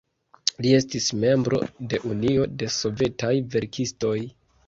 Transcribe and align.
Li 0.65 0.69
estis 0.77 1.09
membro 1.23 1.59
de 1.91 1.99
Unio 2.13 2.47
de 2.61 2.71
Sovetaj 2.79 3.31
Verkistoj. 3.57 4.17